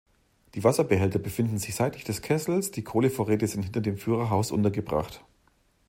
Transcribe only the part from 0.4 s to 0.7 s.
Die